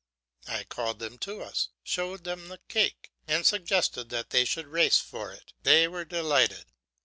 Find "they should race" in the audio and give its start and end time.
4.31-4.97